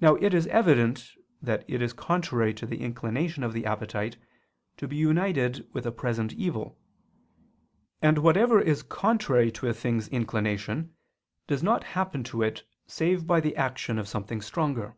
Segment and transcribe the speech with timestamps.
[0.00, 1.10] Now it is evident
[1.42, 4.16] that it is contrary to the inclination of the appetite
[4.76, 6.78] to be united with a present evil:
[8.00, 10.94] and whatever is contrary to a thing's inclination
[11.48, 14.94] does not happen to it save by the action of something stronger.